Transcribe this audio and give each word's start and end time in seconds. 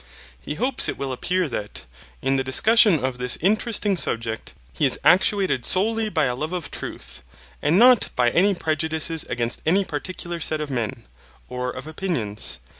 He 0.39 0.55
hopes 0.55 0.89
it 0.89 0.97
will 0.97 1.11
appear 1.13 1.47
that, 1.47 1.85
in 2.23 2.35
the 2.35 2.43
discussion 2.43 3.05
of 3.05 3.19
this 3.19 3.37
interesting 3.39 3.97
subject, 3.97 4.55
he 4.73 4.83
is 4.87 4.97
actuated 5.03 5.63
solely 5.63 6.09
by 6.09 6.23
a 6.25 6.33
love 6.33 6.53
of 6.53 6.71
truth, 6.71 7.23
and 7.61 7.77
not 7.77 8.09
by 8.15 8.31
any 8.31 8.55
prejudices 8.55 9.25
against 9.29 9.61
any 9.63 9.85
particular 9.85 10.39
set 10.39 10.59
of 10.59 10.71
men, 10.71 11.03
or 11.49 11.69
of 11.69 11.85
opinions. 11.85 12.59